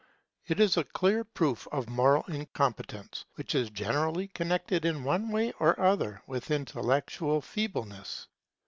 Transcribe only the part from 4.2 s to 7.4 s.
connected in one way or other with intellectual